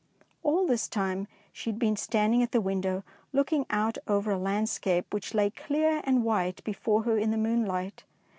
[0.41, 4.67] All this time she has been standing at the window, looking out over a land
[4.67, 8.03] scape which lay clear and white before her in the moonlight.